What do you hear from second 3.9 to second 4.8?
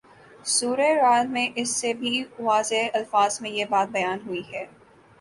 بیان ہوئی ہے